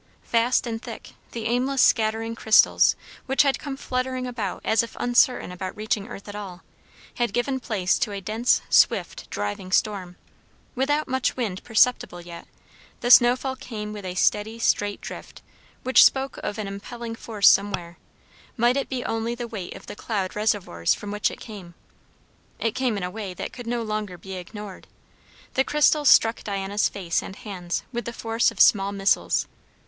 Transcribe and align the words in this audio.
Fast 0.23 0.65
and 0.65 0.81
thick; 0.81 1.11
the 1.31 1.45
aimless 1.45 1.79
scattering 1.79 2.33
crystals, 2.33 2.95
which 3.27 3.43
had 3.43 3.59
come 3.59 3.77
fluttering 3.77 4.25
about 4.25 4.61
as 4.65 4.81
if 4.81 4.97
uncertain 4.99 5.51
about 5.51 5.77
reaching 5.77 6.07
earth 6.07 6.27
at 6.27 6.33
all, 6.33 6.63
had 7.17 7.33
given 7.35 7.59
place 7.59 7.99
to 7.99 8.11
a 8.11 8.19
dense, 8.19 8.63
swift, 8.67 9.29
driving 9.29 9.71
storm. 9.71 10.15
Without 10.73 11.07
much 11.07 11.37
wind 11.37 11.63
perceptible 11.63 12.19
yet, 12.19 12.47
the 13.01 13.11
snowfall 13.11 13.55
came 13.55 13.93
with 13.93 14.03
a 14.03 14.15
steady 14.15 14.57
straight 14.57 15.01
drift 15.01 15.43
which 15.83 16.03
spoke 16.03 16.37
of 16.39 16.57
an 16.57 16.67
impelling 16.67 17.13
force 17.13 17.47
somewhere, 17.47 17.99
might 18.57 18.77
it 18.77 18.89
be 18.89 19.05
only 19.05 19.35
the 19.35 19.47
weight 19.47 19.75
of 19.75 19.85
the 19.85 19.95
cloud 19.95 20.35
reservoirs 20.35 20.95
from 20.95 21.11
which 21.11 21.29
it 21.29 21.39
came. 21.39 21.75
It 22.57 22.73
came 22.73 22.97
in 22.97 23.03
a 23.03 23.11
way 23.11 23.35
that 23.35 23.53
could 23.53 23.67
no 23.67 23.83
longer 23.83 24.17
be 24.17 24.33
ignored. 24.33 24.87
The 25.53 25.63
crystals 25.63 26.09
struck 26.09 26.43
Diana's 26.43 26.89
face 26.89 27.21
and 27.21 27.35
hands 27.35 27.83
with 27.93 28.05
the 28.05 28.13
force 28.13 28.49
of 28.49 28.59
small 28.59 28.91
missiles. 28.91 29.47